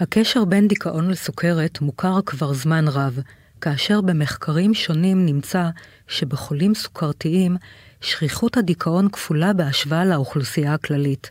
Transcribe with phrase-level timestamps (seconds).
[0.00, 3.18] הקשר בין דיכאון לסוכרת מוכר כבר זמן רב,
[3.60, 5.68] כאשר במחקרים שונים נמצא
[6.08, 7.56] שבחולים סוכרתיים
[8.00, 11.30] שכיחות הדיכאון כפולה בהשוואה לאוכלוסייה הכללית.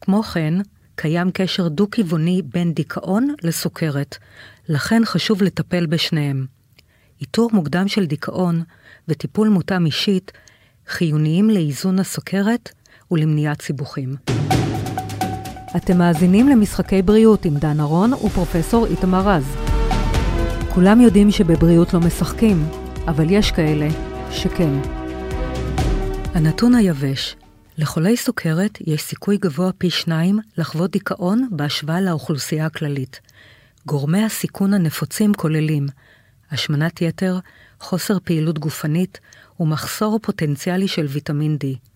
[0.00, 0.54] כמו כן,
[0.94, 4.16] קיים קשר דו-כיווני בין דיכאון לסוכרת,
[4.68, 6.46] לכן חשוב לטפל בשניהם.
[7.20, 8.62] איתור מוקדם של דיכאון
[9.08, 10.32] וטיפול מותאם אישית
[10.88, 12.70] חיוניים לאיזון הסוכרת
[13.10, 14.16] ולמניעת סיבוכים.
[15.76, 19.56] אתם מאזינים למשחקי בריאות עם דן ארון ופרופסור איתמר רז.
[20.74, 22.66] כולם יודעים שבבריאות לא משחקים,
[23.06, 23.88] אבל יש כאלה
[24.30, 24.72] שכן.
[26.34, 27.36] הנתון היבש,
[27.78, 33.20] לחולי סוכרת יש סיכוי גבוה פי שניים לחוות דיכאון בהשוואה לאוכלוסייה הכללית.
[33.86, 35.86] גורמי הסיכון הנפוצים כוללים
[36.50, 37.38] השמנת יתר,
[37.80, 39.20] חוסר פעילות גופנית
[39.60, 41.95] ומחסור פוטנציאלי של ויטמין D.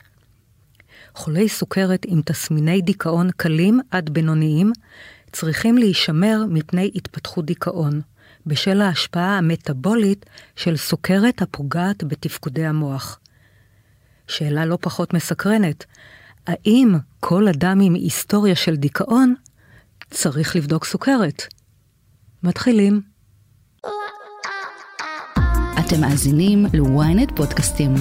[1.15, 4.73] חולי סוכרת עם תסמיני דיכאון קלים עד בינוניים
[5.33, 8.01] צריכים להישמר מפני התפתחות דיכאון,
[8.47, 13.19] בשל ההשפעה המטבולית של סוכרת הפוגעת בתפקודי המוח.
[14.29, 15.85] שאלה לא פחות מסקרנת,
[16.47, 19.35] האם כל אדם עם היסטוריה של דיכאון
[20.11, 21.43] צריך לבדוק סוכרת?
[22.43, 23.01] מתחילים.
[25.79, 27.95] אתם מאזינים ל-ynet פודקאסטים.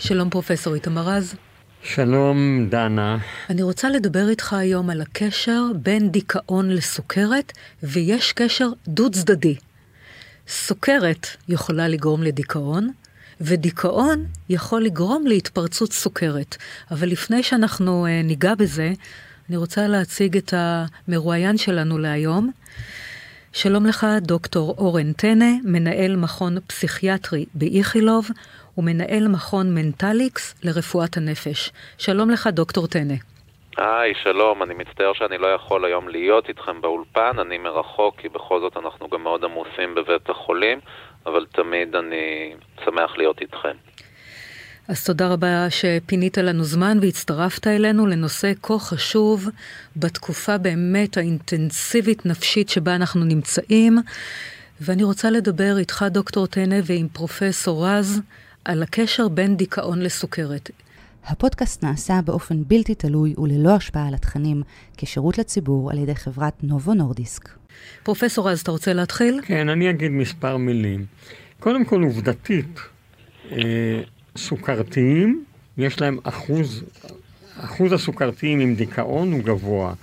[0.00, 1.34] שלום פרופסור איתמר רז.
[1.82, 3.18] שלום דנה.
[3.50, 9.56] אני רוצה לדבר איתך היום על הקשר בין דיכאון לסוכרת, ויש קשר דו צדדי.
[10.48, 12.90] סוכרת יכולה לגרום לדיכאון,
[13.40, 16.56] ודיכאון יכול לגרום להתפרצות סוכרת.
[16.90, 18.92] אבל לפני שאנחנו uh, ניגע בזה,
[19.48, 22.50] אני רוצה להציג את המרואיין שלנו להיום.
[23.52, 28.28] שלום לך, דוקטור אורן טנא, מנהל מכון פסיכיאטרי באיכילוב
[28.78, 31.72] ומנהל מכון מנטליקס לרפואת הנפש.
[31.98, 33.14] שלום לך, דוקטור טנא.
[33.76, 38.60] היי, שלום, אני מצטער שאני לא יכול היום להיות איתכם באולפן, אני מרחוק כי בכל
[38.60, 40.78] זאת אנחנו גם מאוד עמוסים בבית החולים,
[41.26, 42.54] אבל תמיד אני
[42.84, 43.76] שמח להיות איתכם.
[44.88, 49.48] אז תודה רבה שפינית לנו זמן והצטרפת אלינו לנושא כה חשוב
[49.96, 53.98] בתקופה באמת האינטנסיבית נפשית שבה אנחנו נמצאים.
[54.80, 58.20] ואני רוצה לדבר איתך, דוקטור טנא, ועם פרופסור רז,
[58.64, 60.70] על הקשר בין דיכאון לסוכרת.
[61.26, 64.62] הפודקאסט נעשה באופן בלתי תלוי וללא השפעה על התכנים,
[64.96, 67.48] כשירות לציבור על ידי חברת נובו נורדיסק.
[68.02, 69.40] פרופסור רז, אתה רוצה להתחיל?
[69.44, 71.04] כן, אני אגיד מספר מילים.
[71.60, 72.78] קודם כל, עובדתית,
[73.52, 73.58] אה,
[74.36, 75.44] סוכרתיים,
[75.78, 76.84] יש להם אחוז,
[77.56, 79.94] אחוז הסוכרתיים עם דיכאון הוא גבוה.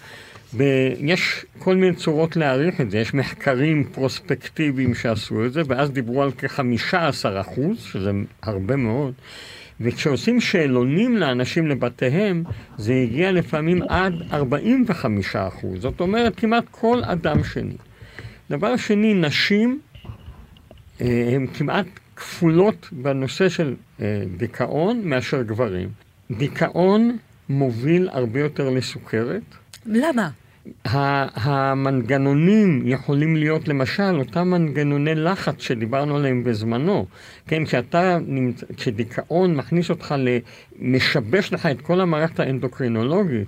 [0.58, 6.24] ויש כל מיני צורות להעריך את זה, יש מחקרים פרוספקטיביים שעשו את זה, ואז דיברו
[6.24, 9.14] על כ-15 אחוז, שזה הרבה מאוד,
[9.82, 12.44] וכשעושים שאלונים לאנשים לבתיהם,
[12.78, 17.76] זה הגיע לפעמים עד 45 אחוז, זאת אומרת כמעט כל אדם שני.
[18.50, 19.80] דבר שני, נשים
[21.02, 21.86] אה, הן כמעט
[22.16, 25.90] כפולות בנושא של אה, דיכאון מאשר גברים.
[26.32, 27.18] דיכאון
[27.50, 29.42] מוביל הרבה יותר לסוכרת.
[29.86, 30.30] למה?
[30.86, 37.06] המנגנונים יכולים להיות למשל אותם מנגנוני לחץ שדיברנו עליהם בזמנו.
[37.48, 38.18] כן, כשאתה,
[38.78, 40.16] כשדיכאון מכניס אותך,
[40.80, 43.48] משבש לך את כל המערכת האנדוקרינולוגית,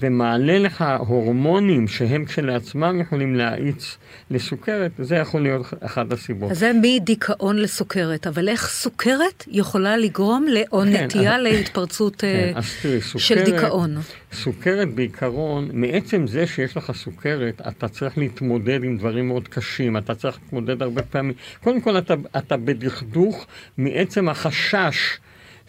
[0.00, 3.96] ומעלה לך הורמונים שהם כשלעצמם יכולים להאיץ
[4.30, 6.50] לסוכרת, זה יכול להיות אחת הסיבות.
[6.50, 12.52] אז זה מדיכאון לסוכרת, אבל איך סוכרת יכולה לגרום או כן, נטייה אז, להתפרצות כן,
[12.56, 13.96] uh, תראי, סוכרת, של דיכאון?
[14.32, 20.14] סוכרת בעיקרון, מעצם זה שיש לך סוכרת, אתה צריך להתמודד עם דברים מאוד קשים, אתה
[20.14, 21.32] צריך להתמודד הרבה פעמים.
[21.64, 23.46] קודם כל, אתה, אתה בדכדוך
[23.78, 25.18] מעצם החשש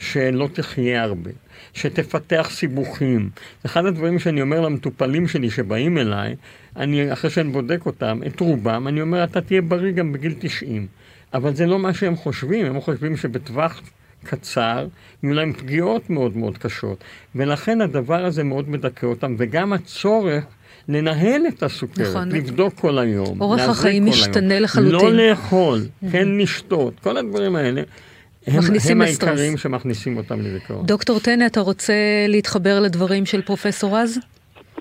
[0.01, 1.31] שלא תחיה הרבה.
[1.73, 3.29] שתפתח סיבוכים.
[3.65, 6.35] אחד הדברים שאני אומר למטופלים שלי שבאים אליי,
[6.75, 10.87] אני, אחרי שאני בודק אותם, את רובם, אני אומר, אתה תהיה בריא גם בגיל 90.
[11.33, 13.81] אבל זה לא מה שהם חושבים, הם חושבים שבטווח
[14.23, 14.87] קצר
[15.23, 17.03] יהיו להם פגיעות מאוד מאוד קשות.
[17.35, 20.43] ולכן הדבר הזה מאוד מדכא אותם, וגם הצורך
[20.87, 22.31] לנהל את הסוכרת, נכון.
[22.31, 23.41] לבדוק כל היום.
[23.41, 25.09] אורח החיים משתנה לחלוטין.
[25.09, 27.81] לא לאכול, כן לשתות, כל הדברים האלה.
[28.47, 30.85] הם, הם העיקריים שמכניסים אותם לדיכאון.
[30.85, 31.93] דוקטור טנא, אתה רוצה
[32.27, 34.19] להתחבר לדברים של פרופסור רז?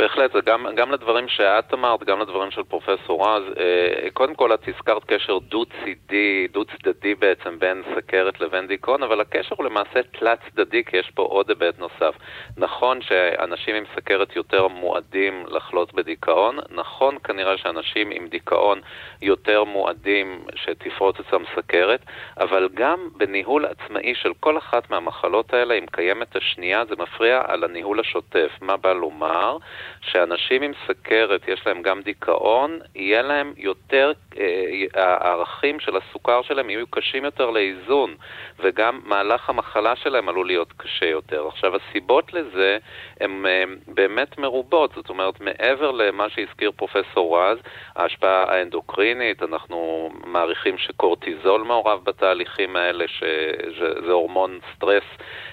[0.01, 3.43] בהחלט, גם, גם לדברים שאת אמרת, גם לדברים של פרופסור רז.
[3.59, 9.55] אה, קודם כל, את הזכרת קשר דו-צידי, דו-צדדי בעצם בין סכרת לבין דיכאון, אבל הקשר
[9.59, 12.15] הוא למעשה תלת-צדדי, כי יש פה עוד היבט נוסף.
[12.57, 18.81] נכון שאנשים עם סכרת יותר מועדים לחלות בדיכאון, נכון כנראה שאנשים עם דיכאון
[19.23, 22.01] יותר מועדים שתפרוץ אצלם סכרת,
[22.39, 27.65] אבל גם בניהול עצמאי של כל אחת מהמחלות האלה, אם קיימת השנייה, זה מפריע על
[27.65, 28.51] הניהול השוטף.
[28.61, 29.57] מה בא לומר?
[30.01, 36.71] שאנשים עם סכרת, יש להם גם דיכאון, יהיה להם יותר, אה, הערכים של הסוכר שלהם
[36.71, 38.15] יהיו קשים יותר לאיזון,
[38.59, 41.47] וגם מהלך המחלה שלהם עלול להיות קשה יותר.
[41.47, 42.79] עכשיו, הסיבות לזה
[43.21, 47.59] הן אה, באמת מרובות, זאת אומרת, מעבר למה שהזכיר פרופסור רז,
[47.97, 55.05] ההשפעה האנדוקרינית, אנחנו מעריכים שקורטיזול מעורב בתהליכים האלה, שזה הורמון סטרס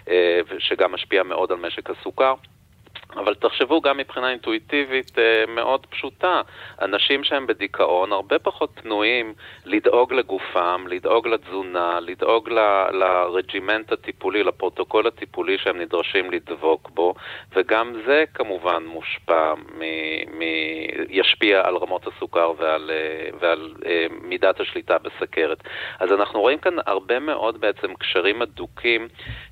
[0.09, 2.33] אה, שגם משפיע מאוד על משק הסוכר.
[3.15, 6.41] אבל תחשבו גם מבחינה אינטואיטיבית אה, מאוד פשוטה,
[6.81, 9.33] אנשים שהם בדיכאון הרבה פחות פנויים
[9.65, 12.49] לדאוג לגופם, לדאוג לתזונה, לדאוג
[12.91, 17.13] ל regimen הטיפולי, לפרוטוקול הטיפולי שהם נדרשים לדבוק בו,
[17.55, 19.81] וגם זה כמובן מושפע, מ,
[20.39, 20.41] מ,
[21.09, 25.63] ישפיע על רמות הסוכר ועל, אה, ועל אה, מידת השליטה בסכרת.
[25.99, 29.07] אז אנחנו רואים כאן הרבה מאוד בעצם קשרים הדוקים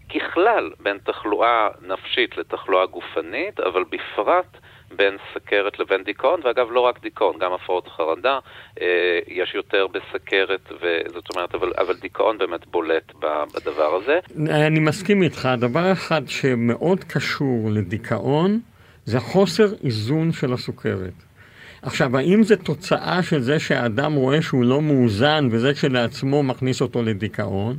[0.09, 4.57] ככלל בין תחלואה נפשית לתחלואה גופנית, אבל בפרט
[4.95, 8.39] בין סכרת לבין דיכאון, ואגב לא רק דיכאון, גם הפרעות חרדה,
[8.81, 13.11] אה, יש יותר בסכרת, וזאת אומרת, אבל, אבל דיכאון באמת בולט
[13.55, 14.19] בדבר הזה.
[14.49, 18.59] אני מסכים איתך, דבר אחד שמאוד קשור לדיכאון
[19.05, 21.13] זה חוסר איזון של הסוכרת.
[21.85, 27.03] עכשיו, האם זה תוצאה של זה שהאדם רואה שהוא לא מאוזן וזה כשלעצמו מכניס אותו
[27.03, 27.77] לדיכאון,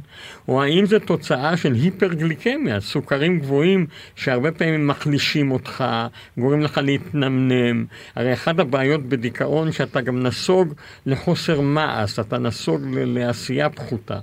[0.48, 3.86] או האם זה תוצאה של היפרגליקמיה, סוכרים גבוהים
[4.16, 5.84] שהרבה פעמים מחלישים אותך,
[6.38, 7.84] גורם לך להתנמנם.
[8.16, 10.74] הרי אחת הבעיות בדיכאון שאתה גם נסוג
[11.06, 14.18] לחוסר מעש, אתה נסוג לעשייה פחותה.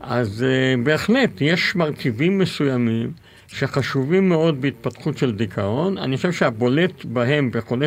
[0.00, 3.12] אז uh, בהחלט, יש מרכיבים מסוימים
[3.48, 5.98] שחשובים מאוד בהתפתחות של דיכאון.
[5.98, 7.86] אני חושב שהבולט בהם בחולי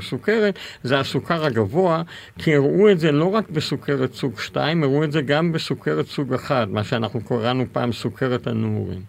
[0.00, 2.02] סוכרת זה הסוכר הגבוה,
[2.38, 6.34] כי הראו את זה לא רק בסוכרת סוג 2, הראו את זה גם בסוכרת סוג
[6.34, 9.02] 1, מה שאנחנו קראנו פעם סוכרת הנעורים.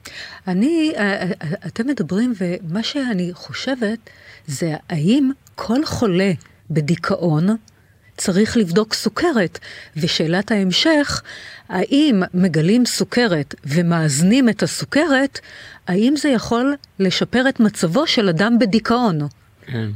[0.48, 1.32] אני, אה, אה,
[1.68, 4.10] אתם מדברים, ומה שאני חושבת
[4.48, 6.32] זה האם כל חולה
[6.70, 7.48] בדיכאון
[8.18, 9.60] צריך לבדוק סוכרת.
[9.98, 11.22] ושאלת ההמשך,
[11.70, 15.40] האם מגלים סוכרת ומאזנים את הסוכרת,
[15.88, 19.20] האם זה יכול לשפר את מצבו של אדם בדיכאון?
[19.66, 19.90] כן.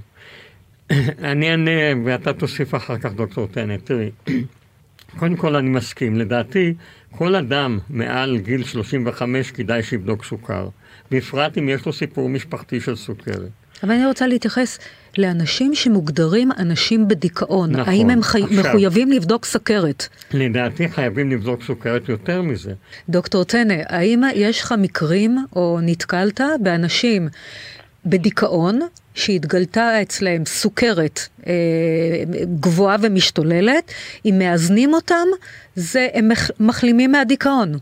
[1.31, 3.85] אני אענה ואתה תוסיף אחר כך, דוקטור טנט.
[3.85, 4.11] תראי,
[5.19, 6.15] קודם כל אני מסכים.
[6.15, 6.73] לדעתי,
[7.11, 10.69] כל אדם מעל גיל 35 כדאי שיבדוק סוכר.
[11.11, 13.49] בפרט אם יש לו סיפור משפחתי של סוכרת.
[13.83, 14.79] אבל אני רוצה להתייחס
[15.19, 17.71] לאנשים שמוגדרים אנשים בדיכאון.
[17.71, 17.93] נכון.
[17.93, 18.43] האם הם חי...
[18.43, 20.07] עכשיו, מחויבים לבדוק סכרת?
[20.33, 22.73] לדעתי חייבים לבדוק סוכרת יותר מזה.
[23.09, 27.29] דוקטור טנא, האם יש לך מקרים, או נתקלת באנשים
[28.05, 28.79] בדיכאון,
[29.13, 31.53] שהתגלתה אצלהם סוכרת אה,
[32.59, 33.91] גבוהה ומשתוללת,
[34.25, 35.27] אם מאזנים אותם,
[35.75, 36.29] זה, הם
[36.59, 37.77] מחלימים מהדיכאון.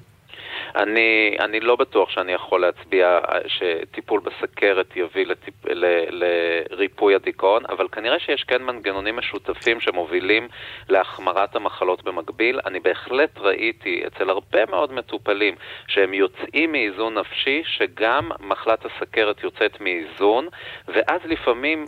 [0.75, 7.87] אני, אני לא בטוח שאני יכול להצביע שטיפול בסכרת יביא לטיפ, ל, לריפוי הדיכאון, אבל
[7.91, 10.47] כנראה שיש כן מנגנונים משותפים שמובילים
[10.89, 12.59] להחמרת המחלות במקביל.
[12.65, 15.55] אני בהחלט ראיתי אצל הרבה מאוד מטופלים
[15.87, 20.47] שהם יוצאים מאיזון נפשי, שגם מחלת הסכרת יוצאת מאיזון,
[20.87, 21.85] ואז לפעמים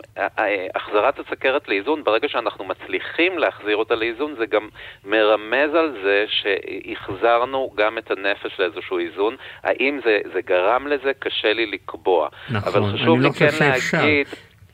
[0.75, 4.69] החזרת הסכרת לאיזון, ברגע שאנחנו מצליחים להחזיר אותה לאיזון, זה גם
[5.05, 9.35] מרמז על זה שהחזרנו גם את הנפש לאיזו איזשהו איזון.
[9.63, 11.11] האם זה, זה גרם לזה?
[11.19, 12.29] קשה לי לקבוע.
[12.49, 14.27] נכון, אבל חשוב לי לא כן להגיד...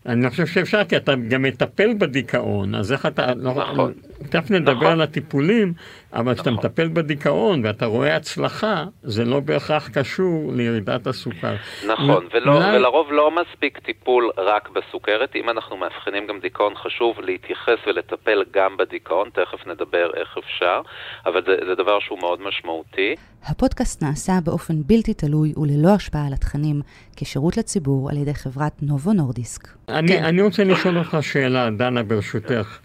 [0.06, 3.34] אני לא חושב שאפשר, כי אתה גם מטפל בדיכאון, אז איך אתה...
[3.36, 3.94] לא- נכון.
[4.30, 4.88] תכף נדבר נכון.
[4.88, 5.74] על הטיפולים,
[6.14, 6.66] אבל כשאתה נכון.
[6.66, 11.56] מטפל בדיכאון ואתה רואה הצלחה, זה לא בהכרח קשור לירידת הסוכר.
[11.88, 15.36] נכון, ולא, ולרוב לא מספיק טיפול רק בסוכרת.
[15.36, 20.82] אם אנחנו מאבחנים גם דיכאון, חשוב להתייחס ולטפל גם בדיכאון, תכף נדבר איך אפשר,
[21.26, 23.16] אבל זה, זה דבר שהוא מאוד משמעותי.
[23.46, 26.82] הפודקאסט נעשה באופן בלתי תלוי וללא השפעה על התכנים,
[27.16, 29.68] כשירות לציבור על ידי חברת נובו נורדיסק.
[29.90, 30.24] אני, כן.
[30.24, 32.80] אני רוצה לשאול אותך שאלה, דנה, ברשותך.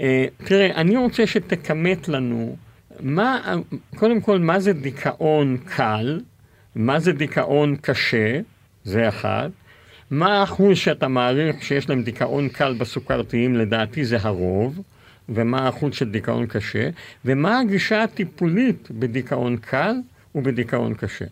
[0.00, 2.56] אה, תראה, אני רוצה שתכמת לנו,
[3.02, 3.54] מה,
[3.96, 6.20] קודם כל, מה זה דיכאון קל,
[6.74, 8.40] מה זה דיכאון קשה,
[8.84, 9.50] זה אחד.
[10.10, 14.80] מה האחוז שאתה מעריך שיש להם דיכאון קל בסוכרתיים, לדעתי זה הרוב,
[15.28, 16.90] ומה האחוז של דיכאון קשה,
[17.24, 19.94] ומה הגישה הטיפולית בדיכאון קל
[20.34, 21.24] ובדיכאון קשה.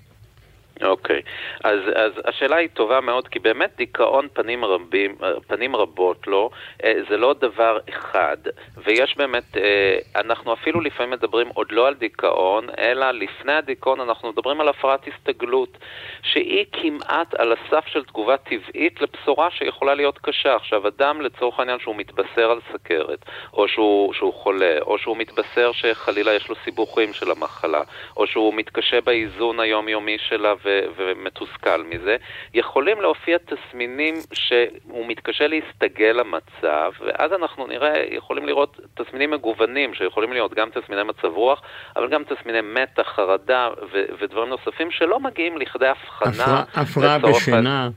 [0.83, 1.61] אוקיי, okay.
[1.65, 5.17] אז, אז השאלה היא טובה מאוד, כי באמת דיכאון פנים, רבים,
[5.47, 6.51] פנים רבות לו,
[6.85, 8.37] אה, זה לא דבר אחד,
[8.77, 14.29] ויש באמת, אה, אנחנו אפילו לפעמים מדברים עוד לא על דיכאון, אלא לפני הדיכאון אנחנו
[14.29, 15.79] מדברים על הפרעת הסתגלות,
[16.23, 20.55] שהיא כמעט על הסף של תגובה טבעית לבשורה שיכולה להיות קשה.
[20.55, 25.73] עכשיו, אדם לצורך העניין שהוא מתבשר על סכרת, או שהוא, שהוא חולה, או שהוא מתבשר
[25.73, 27.83] שחלילה יש לו סיבוכים של המחלה,
[28.17, 32.17] או שהוא מתקשה באיזון היומיומי שלה, ו- ומתוסכל מזה,
[32.55, 40.33] יכולים להופיע תסמינים שהוא מתקשה להסתגל למצב, ואז אנחנו נראה, יכולים לראות תסמינים מגוונים, שיכולים
[40.33, 41.63] להיות גם תסמיני מצב רוח,
[41.97, 46.65] אבל גם תסמיני מתח, חרדה ו- ודברים נוספים שלא מגיעים לכדי הבחנה.
[46.75, 47.91] הפרעה בשינה.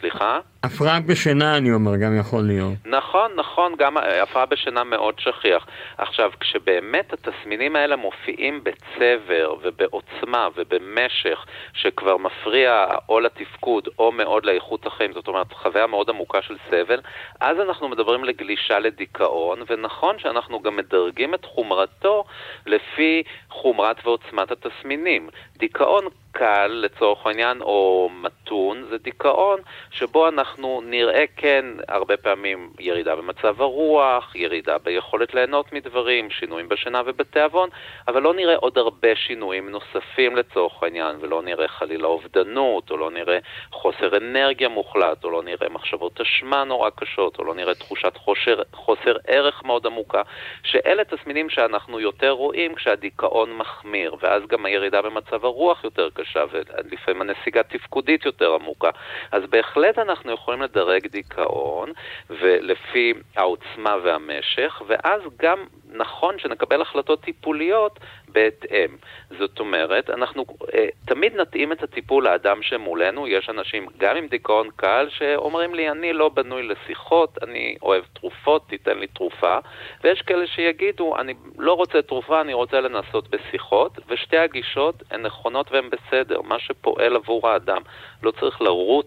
[0.00, 0.40] סליחה?
[0.68, 2.72] הפרעה בשינה, אני אומר, גם יכול להיות.
[2.86, 5.66] נכון, נכון, גם הפרעה בשינה מאוד שכיח.
[5.98, 14.86] עכשיו, כשבאמת התסמינים האלה מופיעים בצבר ובעוצמה ובמשך, שכבר מפריע או לתפקוד או מאוד לאיכות
[14.86, 17.00] החיים, זאת אומרת, חוויה מאוד עמוקה של סבל,
[17.40, 22.24] אז אנחנו מדברים לגלישה לדיכאון, ונכון שאנחנו גם מדרגים את חומרתו
[22.66, 25.28] לפי חומרת ועוצמת התסמינים.
[25.56, 29.60] דיכאון קל, לצורך העניין, או מתון, זה דיכאון
[29.90, 37.02] שבו אנחנו נראה כן הרבה פעמים ירידה במצב הרוח, ירידה ביכולת ליהנות מדברים, שינויים בשינה
[37.06, 37.68] ובתיאבון,
[38.08, 43.10] אבל לא נראה עוד הרבה שינויים נוספים לצורך העניין, ולא נראה חלילה אובדנות, או לא
[43.10, 43.38] נראה
[43.72, 48.62] חוסר אנרגיה מוחלט, או לא נראה מחשבות אשמה נורא קשות, או לא נראה תחושת חושר,
[48.72, 50.22] חוסר ערך מאוד עמוקה,
[50.62, 57.22] שאלה תסמינים שאנחנו יותר רואים כשהדיכאון מחמיר, ואז גם הירידה במצב הרוח יותר קשה, ולפעמים
[57.22, 58.90] הנסיגה תפקודית יותר עמוקה.
[59.32, 61.92] אז בהחלט אנחנו יכולים לדרג דיכאון,
[62.30, 65.58] ולפי העוצמה והמשך, ואז גם
[65.92, 68.96] נכון שנקבל החלטות טיפוליות בהתאם.
[69.38, 73.28] זאת אומרת, אנחנו אה, תמיד נתאים את הטיפול לאדם שמולנו.
[73.28, 78.68] יש אנשים, גם עם דיכאון קל, שאומרים לי, אני לא בנוי לשיחות, אני אוהב תרופות,
[78.68, 79.58] תיתן לי תרופה.
[80.04, 85.72] ויש כאלה שיגידו, אני לא רוצה תרופה, אני רוצה לנסות בשיחות, ושתי הגישות הן נכונות
[85.72, 86.40] והן בסדר.
[86.42, 87.82] מה שפועל עבור האדם.
[88.22, 89.06] לא צריך לרוץ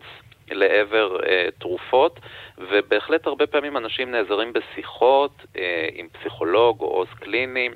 [0.52, 2.20] לעבר אה, תרופות,
[2.58, 7.70] ובהחלט הרבה פעמים אנשים נעזרים בשיחות אה, עם פסיכולוג או עוז קליני.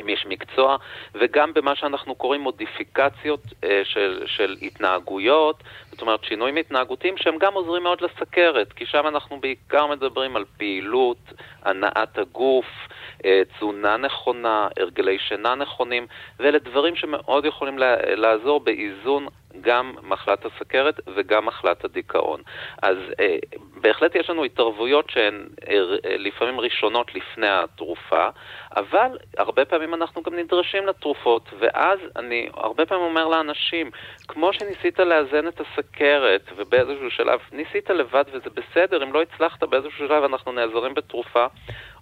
[0.00, 0.76] אם יש מקצוע,
[1.14, 5.62] וגם במה שאנחנו קוראים מודיפיקציות אה, של, של התנהגויות,
[5.96, 10.44] זאת אומרת שינויים התנהגותיים שהם גם עוזרים מאוד לסכרת, כי שם אנחנו בעיקר מדברים על
[10.56, 12.66] פעילות, הנעת הגוף,
[13.24, 16.06] אה, תזונה נכונה, הרגלי שינה נכונים,
[16.38, 17.78] ואלה דברים שמאוד יכולים
[18.16, 19.26] לעזור באיזון
[19.60, 22.40] גם מחלת הסכרת וגם מחלת הדיכאון.
[22.82, 23.36] אז אה,
[23.80, 25.76] בהחלט יש לנו התערבויות שהן אה,
[26.18, 28.28] לפעמים ראשונות לפני התרופה,
[28.76, 33.90] אבל הרבה פעמים אנחנו גם נדרשים לתרופות, ואז אני הרבה פעמים אומר לאנשים,
[34.28, 35.85] כמו שניסית לאזן את הסכרת,
[36.56, 41.46] ובאיזשהו שלב ניסית לבד וזה בסדר, אם לא הצלחת באיזשהו שלב אנחנו נעזרים בתרופה,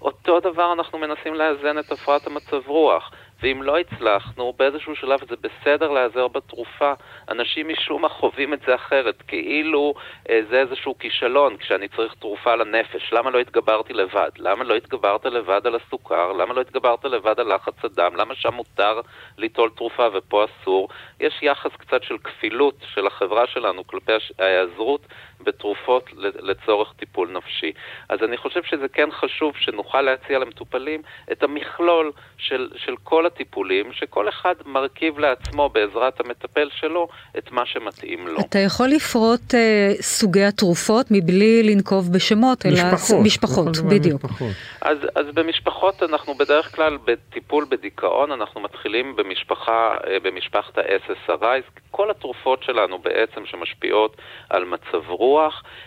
[0.02, 3.10] אותו דבר אנחנו מנסים לאזן את הפרעת המצב רוח.
[3.44, 6.92] ואם לא הצלחנו, באיזשהו שלב זה בסדר להיעזר בתרופה.
[7.28, 9.94] אנשים משום מה חווים את זה אחרת, כאילו
[10.30, 13.12] אה, זה איזשהו כישלון כשאני צריך תרופה לנפש.
[13.12, 14.30] למה לא התגברתי לבד?
[14.38, 16.32] למה לא התגברת לבד על הסוכר?
[16.32, 18.16] למה לא התגברת לבד על לחץ הדם?
[18.16, 19.00] למה שם מותר
[19.38, 20.88] ליטול תרופה ופה אסור?
[21.20, 25.00] יש יחס קצת של כפילות של החברה שלנו כלפי ההיעזרות
[25.44, 27.72] בתרופות לצורך טיפול נפשי.
[28.08, 33.92] אז אני חושב שזה כן חשוב שנוכל להציע למטופלים את המכלול של, של כל הטיפולים,
[33.92, 37.08] שכל אחד מרכיב לעצמו בעזרת המטפל שלו
[37.38, 38.40] את מה שמתאים לו.
[38.40, 44.24] אתה יכול לפרוט אה, סוגי התרופות מבלי לנקוב בשמות, אלא משפחות, משפחות, בדיוק.
[44.24, 44.52] משפחות.
[44.80, 52.10] אז, אז במשפחות אנחנו בדרך כלל בטיפול בדיכאון, אנחנו מתחילים במשפחה, אה, במשפחת ה-SSRI, כל
[52.10, 54.16] התרופות שלנו בעצם שמשפיעות
[54.50, 55.33] על מצב רוח,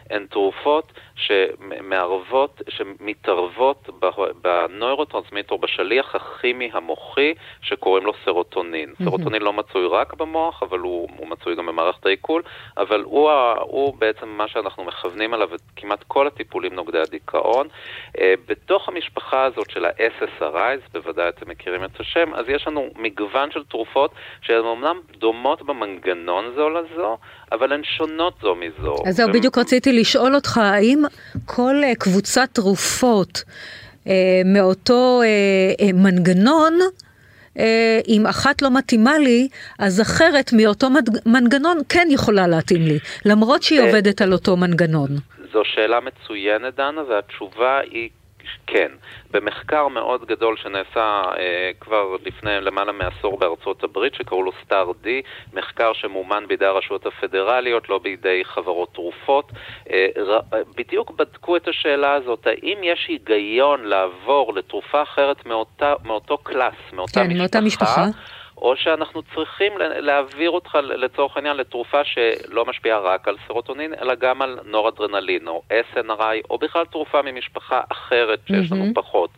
[0.09, 3.89] הן תרופות שמערבות, שמתערבות
[4.41, 8.89] בנוירוטרנסמיטר, בשליח הכימי המוחי שקוראים לו סרוטונין.
[8.89, 9.03] Mm-hmm.
[9.03, 12.41] סרוטונין לא מצוי רק במוח, אבל הוא, הוא מצוי גם במערכת העיכול,
[12.77, 17.67] אבל הוא, הוא בעצם מה שאנחנו מכוונים עליו כמעט כל הטיפולים נוגדי הדיכאון.
[18.19, 23.51] אה, בתוך המשפחה הזאת של ה-SSRIs, בוודאי אתם מכירים את השם, אז יש לנו מגוון
[23.51, 24.11] של תרופות
[24.41, 27.17] שהן אמנם דומות במנגנון זו לזו,
[27.51, 28.95] אבל הן שונות זו מזו.
[29.07, 31.03] אז זהו, בדיוק רציתי לשאול אותך, האם
[31.45, 33.43] כל אה, קבוצת תרופות
[34.07, 34.13] אה,
[34.45, 36.79] מאותו אה, מנגנון,
[38.07, 39.47] אם אחת לא מתאימה לי,
[39.79, 40.87] אז אחרת מאותו
[41.25, 45.09] מנגנון כן יכולה להתאים לי, למרות שהיא עובדת על אותו מנגנון.
[45.53, 48.09] זו שאלה מצוינת, דנה, והתשובה היא
[48.67, 48.91] כן.
[49.31, 55.21] במחקר מאוד גדול שנעשה אה, כבר לפני למעלה מעשור בארצות הברית, שקראו לו סטאר די,
[55.53, 59.51] מחקר שמומן בידי הרשויות הפדרליות, לא בידי חברות תרופות,
[59.89, 60.39] אה, ר,
[60.77, 67.13] בדיוק בדקו את השאלה הזאת, האם יש היגיון לעבור לתרופה אחרת מאותה, מאותו class, מאותה
[67.13, 68.05] כן, משפחה, מאותה משפחה,
[68.61, 74.41] או שאנחנו צריכים להעביר אותך לצורך העניין לתרופה שלא משפיעה רק על סרוטונין, אלא גם
[74.41, 75.61] על נורדרנלין, או
[75.93, 78.95] SNRI, או בכלל תרופה ממשפחה אחרת שיש לנו mm-hmm.
[78.95, 79.29] פחות.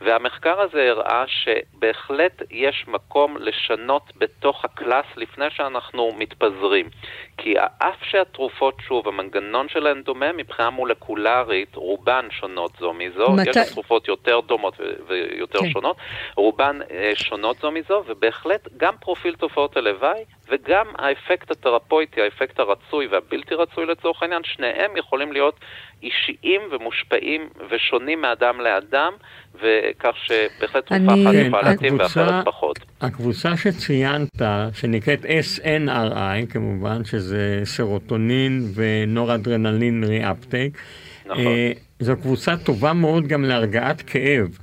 [0.00, 6.88] והמחקר הזה הראה שבהחלט יש מקום לשנות בתוך ה class לפני שאנחנו מתפזרים.
[7.36, 13.46] כי אף שהתרופות, שוב, המנגנון שלהן דומה מבחינה מולקולרית, רובן שונות זו מזו, מת...
[13.46, 15.70] יש תרופות יותר דומות ויותר כן.
[15.70, 15.96] שונות,
[16.36, 23.06] רובן אה, שונות זו מזו, ובהחלט גם פרופיל תופעות הלוואי וגם האפקט התרפויטי, האפקט הרצוי
[23.06, 25.60] והבלתי רצוי לצורך העניין, שניהם יכולים להיות
[26.02, 29.12] אישיים ומושפעים ושונים מאדם לאדם,
[29.54, 32.78] וכך שבהחלט תרופה אחת כן, יכולה להתאים ואחרת פחות.
[33.00, 34.42] הקבוצה שציינת,
[34.74, 40.78] שנקראת SNRI כמובן, שזה סרוטונין ונורדרנלין ריאפטייק,
[41.26, 41.46] נכון.
[41.46, 44.58] אה, זו קבוצה טובה מאוד גם להרגעת כאב.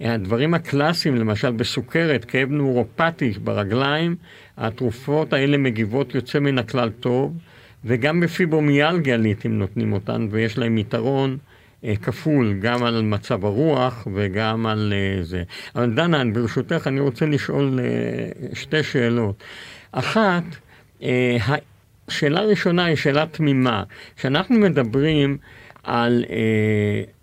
[0.00, 4.16] הדברים הקלאסיים, למשל בסוכרת, כאב נורופטי ברגליים,
[4.56, 7.36] התרופות האלה מגיבות יוצא מן הכלל טוב,
[7.84, 11.36] וגם בפיברומיאלגיה לעיתים נותנים אותן, ויש להם יתרון
[11.84, 15.42] אה, כפול, גם על מצב הרוח וגם על אה, זה.
[15.74, 19.42] אבל דנה, ברשותך, אני רוצה לשאול אה, שתי שאלות.
[19.92, 20.44] אחת,
[21.02, 21.36] אה,
[22.08, 23.82] השאלה הראשונה היא שאלה תמימה.
[24.16, 25.38] כשאנחנו מדברים
[25.84, 26.24] על...
[26.30, 27.15] אה,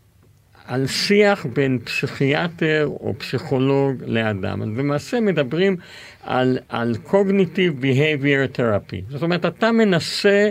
[0.68, 4.62] על שיח בין פסיכיאטר או פסיכולוג לאדם.
[4.62, 5.78] אז למעשה מדברים
[6.24, 9.02] על, על Cognitive Behavior Therapy.
[9.10, 10.50] זאת אומרת, אתה מנסה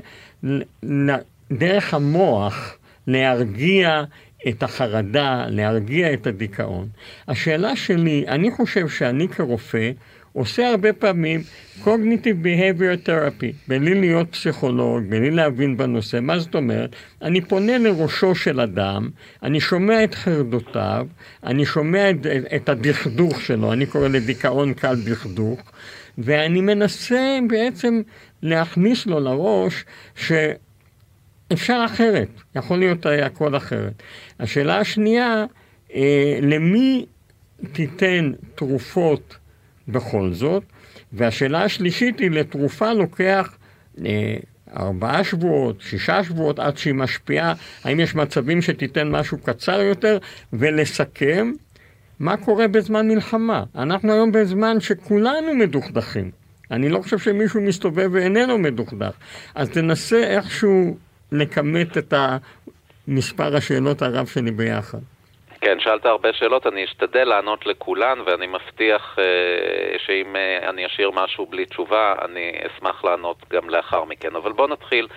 [1.52, 2.76] דרך המוח
[3.06, 4.04] להרגיע
[4.48, 6.88] את החרדה, להרגיע את הדיכאון.
[7.28, 9.90] השאלה שלי, אני חושב שאני כרופא
[10.32, 11.42] עושה הרבה פעמים
[11.84, 16.20] Cognitive Behavior Therapy, בלי להיות פסיכולוג, בלי להבין בנושא.
[16.20, 16.96] מה זאת אומרת?
[17.22, 19.08] אני פונה לראשו של אדם,
[19.42, 21.06] אני שומע את חרדותיו,
[21.44, 25.60] אני שומע את, את הדכדוך שלו, אני קורא לדיכאון קל דכדוך,
[26.18, 28.02] ואני מנסה בעצם
[28.42, 29.84] להכניס לו לראש
[30.16, 34.02] שאפשר אחרת, יכול להיות הכל אחרת.
[34.40, 35.44] השאלה השנייה,
[35.94, 37.06] אה, למי
[37.72, 39.36] תיתן תרופות
[39.88, 40.62] בכל זאת.
[41.12, 43.56] והשאלה השלישית היא, לתרופה לוקח
[44.04, 44.36] אה,
[44.76, 50.18] ארבעה שבועות, שישה שבועות עד שהיא משפיעה, האם יש מצבים שתיתן משהו קצר יותר,
[50.52, 51.52] ולסכם
[52.20, 53.64] מה קורה בזמן מלחמה.
[53.74, 56.30] אנחנו היום בזמן שכולנו מדוכדכים.
[56.70, 59.12] אני לא חושב שמישהו מסתובב ואיננו מדוכדך.
[59.54, 60.96] אז תנסה איכשהו
[61.32, 62.14] לכמת את
[63.08, 64.98] מספר השאלות הרב שלי ביחד.
[65.64, 71.10] כן, שאלת הרבה שאלות, אני אשתדל לענות לכולן, ואני מבטיח אה, שאם אה, אני אשאיר
[71.10, 74.36] משהו בלי תשובה, אני אשמח לענות גם לאחר מכן.
[74.36, 75.08] אבל בוא נתחיל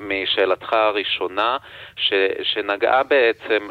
[0.00, 1.56] משאלתך הראשונה,
[1.96, 3.68] ש, שנגעה בעצם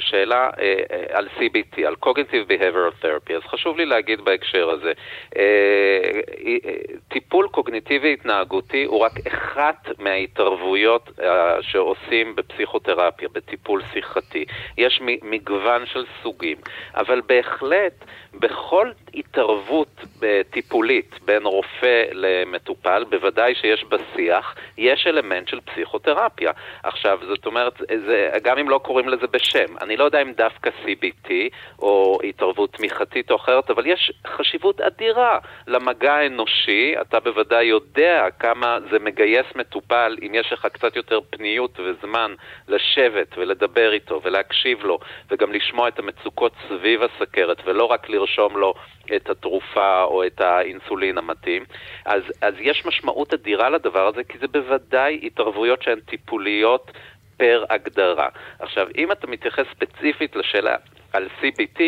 [0.00, 3.34] לשאלה אה, אה, על CBT, על Cognitive Behavioral Therapy.
[3.36, 4.92] אז חשוב לי להגיד בהקשר הזה,
[5.36, 6.70] אה, אה,
[7.08, 14.44] טיפול קוגניטיבי התנהגותי הוא רק אחת מההתערבויות אה, שעושים בפסיכותרפיה, בטיפול שיחתי.
[14.78, 16.56] יש מגוון של סוגים,
[16.94, 18.04] אבל בהחלט
[18.34, 26.50] בכל התערבות אה, טיפולית בין רופא למטופל, בוודאי שיש בשיח, יש אלמנט של פסיכותרפיה.
[26.82, 30.70] עכשיו, זאת אומרת, זה, גם אם לא קוראים לזה בשם, אני לא יודע אם דווקא
[30.84, 31.30] CBT
[31.78, 36.94] או התערבות תמיכתית או אחרת, אבל יש חשיבות אדירה למגע האנושי.
[37.00, 42.34] אתה בוודאי יודע כמה זה מגייס מטופל אם יש לך קצת יותר פניות וזמן
[42.68, 44.98] לשבת ולדבר איתו ולהקשיב לו,
[45.30, 48.74] וגם לשמוע את המצוקות סביב הסכרת, ולא רק לרשום לו
[49.16, 51.64] את התרופה או את האינסולין המתאים.
[52.04, 56.92] אז, אז יש משמעות אדירה לדבר הזה, כי זה בוודאי התערבויות שהן טיפוליות
[57.36, 58.28] פר הגדרה.
[58.58, 60.76] עכשיו, אם אתה מתייחס ספציפית לשאלה
[61.12, 61.80] על CBT,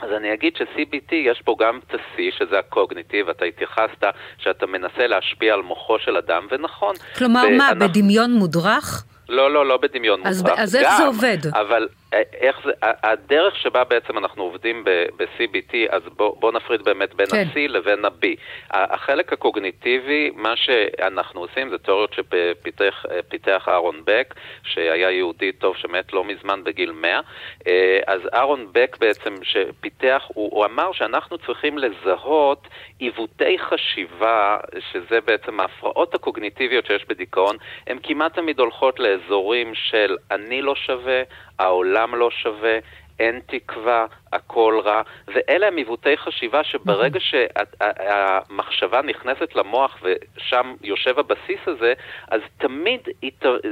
[0.00, 4.04] אז אני אגיד ש-CBT יש פה גם את ה-C, שזה הקוגניטיב, אתה התייחסת
[4.38, 6.94] שאתה מנסה להשפיע על מוחו של אדם, ונכון.
[7.18, 7.88] כלומר, מה, אנחנו...
[7.88, 9.04] בדמיון מודרך?
[9.28, 10.58] לא, לא, לא בדמיון אז מודרך.
[10.58, 11.38] אז איך זה עובד?
[11.52, 11.88] אבל
[12.32, 17.36] איך זה, הדרך שבה בעצם אנחנו עובדים ב-CBT, אז בואו בוא נפריד באמת בין כן.
[17.36, 18.26] ה-C לבין ה-B.
[18.70, 26.24] החלק הקוגניטיבי, מה שאנחנו עושים זה תיאוריות שפיתח אהרון בק, שהיה יהודי טוב שמת לא
[26.24, 27.20] מזמן בגיל 100.
[27.66, 34.58] אה, אז אהרון בק בעצם שפיתח, הוא, הוא אמר שאנחנו צריכים לזהות עיוותי חשיבה,
[34.92, 41.22] שזה בעצם ההפרעות הקוגניטיביות שיש בדיכאון, הן כמעט תמיד הולכות לאזורים של אני לא שווה,
[41.58, 42.78] העולם לא שווה,
[43.18, 51.60] אין תקווה, הכל רע, ואלה הם עיוותי חשיבה שברגע שהמחשבה נכנסת למוח ושם יושב הבסיס
[51.66, 51.92] הזה,
[52.30, 53.00] אז תמיד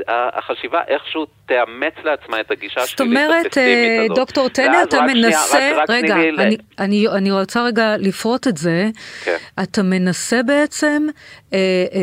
[0.08, 3.52] החשיבה איכשהו תאמץ לעצמה את הגישה השלילית הפסימית הזאת.
[3.52, 6.16] זאת אומרת, דוקטור טנא, אתה מנסה, רגע,
[6.78, 8.88] אני, רוצה רגע לפרוט את זה,
[9.24, 9.36] כן.
[9.62, 11.06] אתה מנסה בעצם
[11.52, 11.98] אה, אה,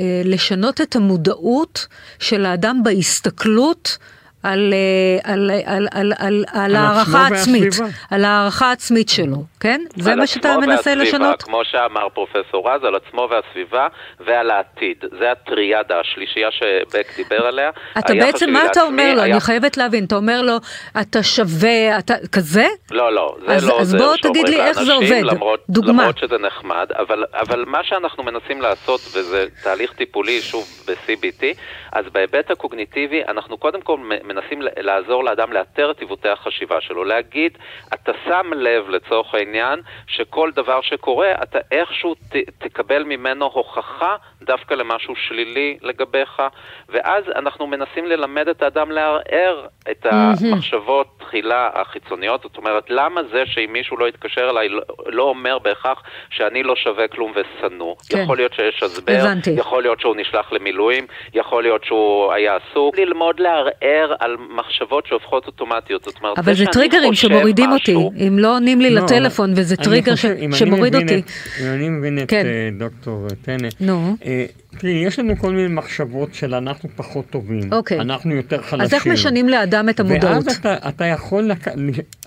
[0.00, 1.86] אה, לשנות את המודעות
[2.18, 3.98] של האדם בהסתכלות
[4.42, 7.72] על, אה, על, על, על, על, על הערכה עצמית,
[8.10, 9.80] על הערכה עצמית שלו, כן?
[9.96, 11.42] זה מה שאתה מנסה לשנות?
[11.42, 13.86] כמו שאמר פרופסור רז, על עצמו והסביבה
[14.20, 15.04] ועל העתיד.
[15.18, 17.70] זה הטריאדה, השלישייה שבק דיבר עליה.
[17.98, 19.22] אתה בעצם, מה אתה אומר לו?
[19.22, 19.32] היה...
[19.32, 20.56] אני חייבת להבין, אתה אומר לו,
[21.00, 22.66] אתה שווה, אתה כזה?
[22.90, 23.80] לא, לא, זה אז, לא.
[23.80, 26.02] אז בוא תגיד לי איך זה עובד, למרות, דוגמה.
[26.02, 31.44] למרות שזה נחמד, אבל, אבל מה שאנחנו מנסים לעשות, וזה תהליך טיפולי, שוב, ב-CBT,
[31.92, 33.96] אז בהיבט הקוגניטיבי, אנחנו קודם כל
[34.28, 37.58] מנסים לעזור לאדם לאתר את עיוותי החשיבה שלו, להגיד,
[37.94, 44.74] אתה שם לב לצורך העניין שכל דבר שקורה, אתה איכשהו ת, תקבל ממנו הוכחה דווקא
[44.74, 46.42] למשהו שלילי לגביך,
[46.88, 53.42] ואז אנחנו מנסים ללמד את האדם לערער את המחשבות תחילה החיצוניות, זאת אומרת, למה זה
[53.46, 57.94] שאם מישהו לא יתקשר אליי לא, לא אומר בהכרח שאני לא שווה כלום ושנוא?
[58.10, 58.18] כן.
[58.22, 59.50] יכול להיות שיש הסבר, הבנתי.
[59.50, 62.98] יכול להיות שהוא נשלח למילואים, יכול להיות שהוא היה עסוק.
[62.98, 68.26] ללמוד לערער על מחשבות שהופכות אוטומטיות, זאת אומרת, אבל זה, זה טריגרים שמורידים משהו, אותי,
[68.26, 70.58] אם לא עונים לי לא, לטלפון וזה טריגר חושב, ש...
[70.58, 71.18] שמוריד אותי.
[71.18, 72.46] את, אם אני מבין את כן.
[72.46, 74.16] אה, דוקטור טנא, נו.
[74.24, 74.46] אה,
[74.78, 78.00] תראי, יש לנו כל מיני מחשבות של אנחנו פחות טובים, אוקיי.
[78.00, 78.80] אנחנו יותר חלשים.
[78.80, 80.46] אז איך משנים לאדם את המודעות?
[80.46, 81.68] ואז אתה, אתה יכול, לק...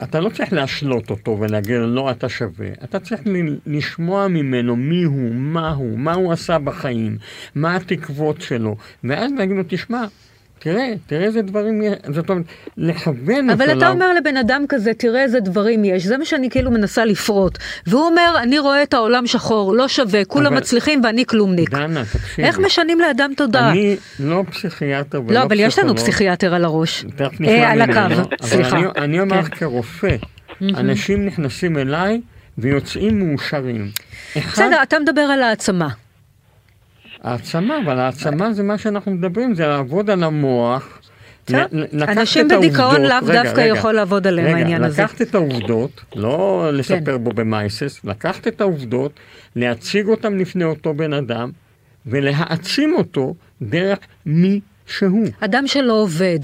[0.04, 2.68] אתה לא צריך להשלות אותו ולהגיד לו, לא, אתה שווה.
[2.84, 3.22] אתה צריך
[3.66, 7.18] לשמוע ממנו מי הוא, מה הוא, מה הוא עשה בחיים,
[7.56, 10.06] מה התקוות שלו, ואז להגיד לו, תשמע,
[10.64, 12.46] תראה, תראה איזה דברים יש, זאת אומרת,
[12.78, 13.50] לכוון.
[13.50, 13.90] אבל אתה לה...
[13.90, 17.58] אומר לבן אדם כזה, תראה איזה דברים יש, זה מה שאני כאילו מנסה לפרוט.
[17.88, 20.58] והוא אומר, אני רואה את העולם שחור, לא שווה, כולם אבל...
[20.58, 21.70] מצליחים ואני כלומניק.
[21.70, 22.48] דנה, תקשיבי.
[22.48, 23.72] איך משנים לאדם תודעה?
[23.72, 25.32] אני לא פסיכיאטר ולא פסיכולוג.
[25.32, 27.06] לא, אבל יש לנו פסיכיאטר על הראש.
[27.48, 28.78] אה, על הקו, סליחה.
[28.78, 29.56] אני, אני אומר כן.
[29.56, 30.16] כרופא,
[30.62, 32.22] אנשים נכנסים אליי
[32.58, 33.92] ויוצאים מאושרים.
[34.36, 35.88] בסדר, אתה מדבר על העצמה.
[37.24, 41.00] העצמה, אבל העצמה זה מה שאנחנו מדברים, זה לעבוד על המוח.
[41.94, 45.04] אנשים בדיכאון לאו דווקא יכול לעבוד עליהם העניין הזה.
[45.04, 47.24] לקחת את העובדות, לא לספר כן.
[47.24, 49.12] בו במייסס, לקחת את העובדות,
[49.56, 51.52] להציג אותם לפני אותו בן אדם,
[52.06, 54.60] ולהעצים אותו דרך מי
[54.98, 55.28] שהוא.
[55.40, 56.40] אדם שלא עובד,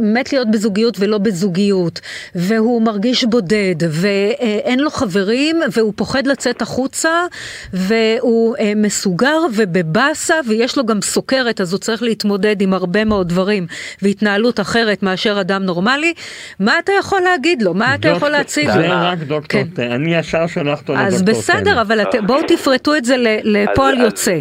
[0.00, 2.00] ומת להיות בזוגיות ולא בזוגיות,
[2.34, 7.10] והוא מרגיש בודד, ואין לו חברים, והוא פוחד לצאת החוצה,
[7.72, 13.28] והוא אה, מסוגר ובבאסה, ויש לו גם סוכרת, אז הוא צריך להתמודד עם הרבה מאוד
[13.28, 13.66] דברים,
[14.02, 16.14] והתנהלות אחרת מאשר אדם נורמלי.
[16.60, 17.74] מה אתה יכול להגיד לו?
[17.74, 18.72] מה אתה יכול להציג לו?
[18.72, 19.90] זה רק דוקטור, כן.
[19.90, 21.16] אני ישר שלח אותו לדוקטור.
[21.16, 24.38] אז בסדר, אבל בואו תפרטו את זה לפועל יוצא.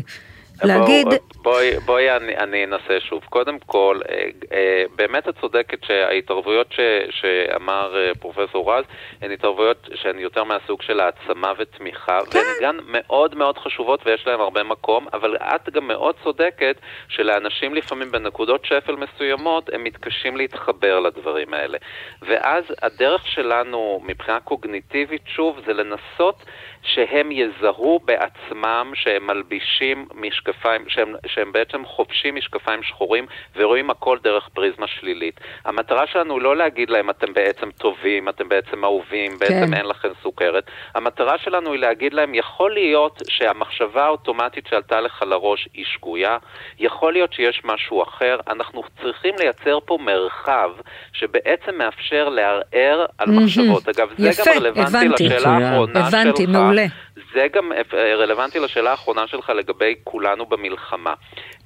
[0.64, 1.08] להגיד...
[1.36, 3.24] בואי, בואי אני, אני אנסה שוב.
[3.30, 8.86] קודם כל, אה, אה, באמת את צודקת שההתערבויות ש, שאמר אה, פרופסור רז
[9.22, 12.40] הן התערבויות שהן יותר מהסוג של העצמה ותמיכה, כן.
[12.40, 16.76] והן גם מאוד מאוד חשובות ויש להן הרבה מקום, אבל את גם מאוד צודקת
[17.08, 21.78] שלאנשים לפעמים בנקודות שפל מסוימות הם מתקשים להתחבר לדברים האלה.
[22.22, 26.46] ואז הדרך שלנו מבחינה קוגניטיבית, שוב, זה לנסות
[26.84, 34.50] שהם יזהו בעצמם שהם מלבישים משקפיים, שהם, שהם בעצם חובשים משקפיים שחורים ורואים הכל דרך
[34.54, 35.40] פריזמה שלילית.
[35.66, 39.74] המטרה שלנו לא להגיד להם אתם בעצם טובים, אתם בעצם אהובים, בעצם כן.
[39.74, 40.64] אין לכם סוכרת.
[40.96, 46.38] המטרה שלנו היא להגיד להם, יכול להיות שהמחשבה האוטומטית שעלתה לך לראש היא שגויה,
[46.80, 50.72] יכול להיות שיש משהו אחר, אנחנו צריכים לייצר פה מרחב
[51.14, 53.90] שבעצם מאפשר לערער על מחשבות.
[53.90, 55.24] אגב, זה יפה, גם רלוונטי הבנתי.
[55.24, 56.71] לשאלה האחרונה הבנתי, שלך.
[56.72, 56.88] מעולה.
[57.34, 61.14] זה גם אה, רלוונטי לשאלה האחרונה שלך לגבי כולנו במלחמה.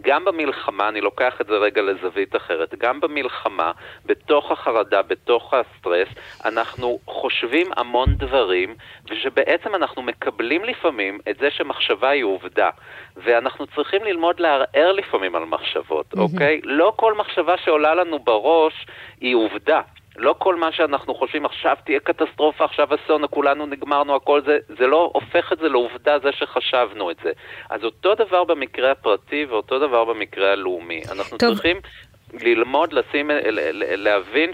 [0.01, 3.71] גם במלחמה, אני לוקח את זה רגע לזווית אחרת, גם במלחמה,
[4.05, 6.07] בתוך החרדה, בתוך הסטרס,
[6.45, 8.75] אנחנו חושבים המון דברים,
[9.09, 12.69] ושבעצם אנחנו מקבלים לפעמים את זה שמחשבה היא עובדה.
[13.15, 16.19] ואנחנו צריכים ללמוד לערער לפעמים על מחשבות, mm-hmm.
[16.19, 16.61] אוקיי?
[16.63, 18.85] לא כל מחשבה שעולה לנו בראש
[19.21, 19.81] היא עובדה.
[20.17, 24.87] לא כל מה שאנחנו חושבים עכשיו תהיה קטסטרופה, עכשיו אסון, כולנו נגמרנו, הכל זה, זה
[24.87, 27.31] לא הופך את זה לעובדה זה שחשבנו את זה.
[27.69, 31.01] אז אותו דבר במקרה הפרטי ואותו דבר במקרה הלאומי.
[31.11, 31.49] אנחנו טוב.
[31.49, 31.77] צריכים
[32.41, 33.31] ללמוד, לשים,
[33.97, 34.51] להבין,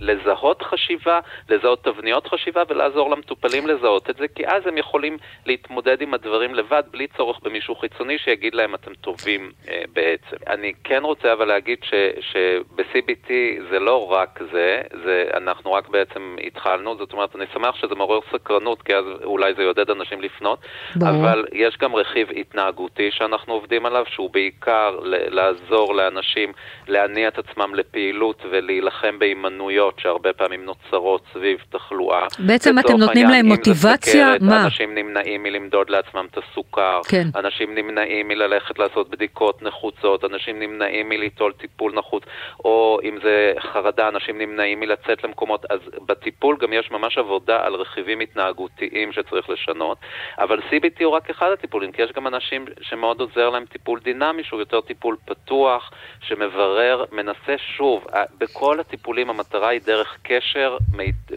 [0.00, 6.02] לזהות חשיבה, לזהות תבניות חשיבה ולעזור למטופלים לזהות את זה, כי אז הם יכולים להתמודד
[6.02, 10.36] עם הדברים לבד, בלי צורך במישהו חיצוני שיגיד להם אתם טובים אה, בעצם.
[10.46, 11.78] אני כן רוצה אבל להגיד
[12.20, 13.30] שב-CBT
[13.70, 18.20] זה לא רק זה, זה, אנחנו רק בעצם התחלנו, זאת אומרת, אני שמח שזה מעורר
[18.32, 20.58] סקרנות, כי אז אולי זה יעודד אנשים לפנות,
[20.96, 21.10] ברור.
[21.10, 26.52] אבל יש גם רכיב התנהגותי שאנחנו עובדים עליו, שהוא בעיקר לעזור לאנשים
[26.88, 32.26] להניע את עצמם לפעילות ולהילחם בהימנעויות שהרבה פעמים נוצרות סביב תחלואה.
[32.38, 34.64] בעצם אתם נותנים להם מוטיבציה, סכרת, מה?
[34.64, 37.28] אנשים נמנעים מלמדוד לעצמם את הסוכר, כן.
[37.36, 42.22] אנשים נמנעים מללכת לעשות בדיקות נחוצות, אנשים נמנעים מליטול טיפול נחוץ,
[42.64, 47.74] או אם זה חרדה, אנשים נמנעים מלצאת למקומות, אז בטיפול גם יש ממש עבודה על
[47.74, 49.98] רכיבים התנהגותיים שצריך לשנות,
[50.38, 54.44] אבל CBT הוא רק אחד הטיפולים, כי יש גם אנשים שמאוד עוזר להם טיפול דינמי,
[54.44, 56.75] שהוא יותר טיפול פתוח, שמברר,
[57.12, 58.06] מנסה שוב,
[58.38, 60.76] בכל הטיפולים המטרה היא דרך קשר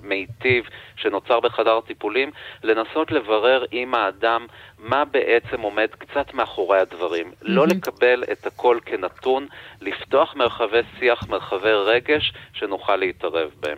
[0.03, 0.63] מיטיב
[0.95, 2.31] שנוצר בחדר טיפולים,
[2.63, 4.47] לנסות לברר עם האדם
[4.79, 7.27] מה בעצם עומד קצת מאחורי הדברים.
[7.27, 7.35] Mm-hmm.
[7.41, 9.47] לא לקבל את הכל כנתון,
[9.81, 13.77] לפתוח מרחבי שיח, מרחבי רגש, שנוכל להתערב בהם.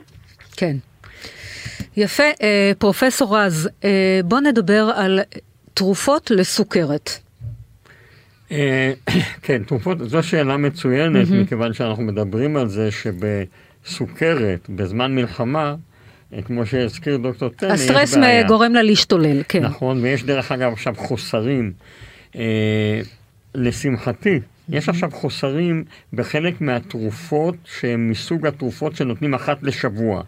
[0.57, 0.75] כן.
[1.97, 2.23] יפה.
[2.23, 5.19] אה, פרופסור רז, אה, בוא נדבר על
[5.73, 7.09] תרופות לסוכרת.
[8.51, 8.93] אה,
[9.41, 11.33] כן, תרופות, זו שאלה מצוינת, mm-hmm.
[11.33, 15.75] מכיוון שאנחנו מדברים על זה שבסוכרת, בזמן מלחמה,
[16.45, 18.15] כמו שהזכיר דוקטור טני, הסטרס
[18.47, 19.63] גורם לה להשתולל, כן.
[19.63, 21.71] נכון, ויש דרך אגב עכשיו חוסרים.
[22.35, 23.01] אה,
[23.55, 24.75] לשמחתי, mm-hmm.
[24.75, 25.83] יש עכשיו חוסרים
[26.13, 30.23] בחלק מהתרופות שהן מסוג התרופות שנותנים אחת לשבוע.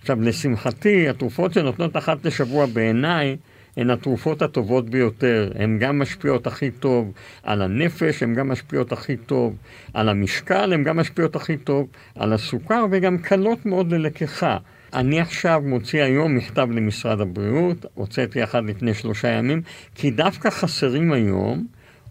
[0.00, 3.36] עכשיו, לשמחתי, התרופות שנותנות אחת לשבוע בעיניי
[3.76, 5.52] הן התרופות הטובות ביותר.
[5.54, 9.56] הן גם משפיעות הכי טוב על הנפש, הן גם משפיעות הכי טוב
[9.94, 14.56] על המשקל, הן גם משפיעות הכי טוב על הסוכר, וגם קלות מאוד ללקיחה.
[14.94, 19.62] אני עכשיו מוציא היום מכתב למשרד הבריאות, הוצאתי אחד לפני שלושה ימים,
[19.94, 21.66] כי דווקא חסרים היום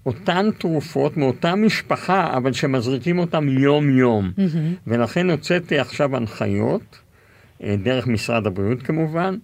[0.06, 4.32] אותן תרופות מאותה משפחה, אבל שמזריקים אותן יום-יום.
[4.38, 4.80] Mm-hmm.
[4.88, 7.00] ולכן הוצאתי עכשיו הנחיות,
[7.64, 9.38] אה, דרך משרד הבריאות כמובן,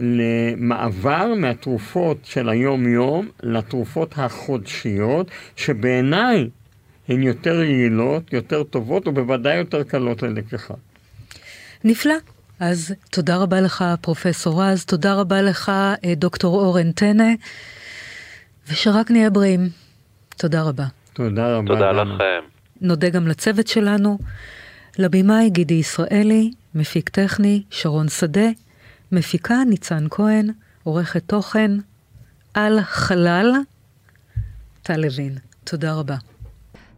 [0.00, 6.48] למעבר מהתרופות של היום-יום לתרופות החודשיות, שבעיניי
[7.08, 10.74] הן יותר יעילות, יותר טובות ובוודאי יותר קלות ללקיחה.
[11.84, 12.14] נפלא.
[12.60, 15.68] אז תודה רבה לך, פרופסור רז, תודה רבה לך,
[16.04, 17.32] אה, דוקטור אורן טנא,
[18.68, 19.68] ושרק נהיה בריאים.
[20.36, 20.84] תודה רבה.
[21.12, 21.74] תודה רבה.
[21.74, 22.40] תודה לכם.
[22.80, 24.18] נודה גם לצוות שלנו,
[24.98, 28.48] לבמאי גידי ישראלי, מפיק טכני שרון שדה,
[29.12, 30.50] מפיקה ניצן כהן,
[30.82, 31.70] עורכת תוכן,
[32.54, 33.52] על חלל,
[34.82, 35.38] טל לוין.
[35.64, 36.16] תודה רבה.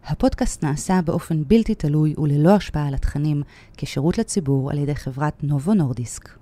[0.04, 3.42] הפודקאסט נעשה באופן בלתי תלוי וללא השפעה על התכנים,
[3.76, 6.41] כשירות לציבור על ידי חברת נובו נורדיסק.